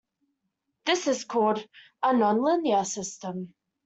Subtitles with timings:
[0.87, 1.63] This is called
[2.01, 3.53] a "non-linear system".